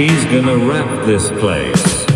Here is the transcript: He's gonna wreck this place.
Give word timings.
He's 0.00 0.24
gonna 0.24 0.56
wreck 0.56 1.04
this 1.04 1.28
place. 1.28 2.09